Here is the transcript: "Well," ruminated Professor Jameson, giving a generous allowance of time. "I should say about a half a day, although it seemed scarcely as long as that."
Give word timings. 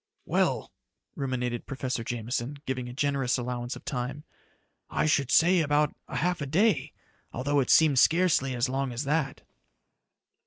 "Well," 0.25 0.71
ruminated 1.15 1.67
Professor 1.67 2.03
Jameson, 2.03 2.63
giving 2.65 2.89
a 2.89 2.93
generous 2.93 3.37
allowance 3.37 3.75
of 3.75 3.85
time. 3.85 4.23
"I 4.89 5.05
should 5.05 5.29
say 5.29 5.59
about 5.59 5.95
a 6.07 6.15
half 6.15 6.41
a 6.41 6.47
day, 6.47 6.91
although 7.31 7.59
it 7.59 7.69
seemed 7.69 7.99
scarcely 7.99 8.55
as 8.55 8.67
long 8.67 8.91
as 8.91 9.03
that." 9.03 9.43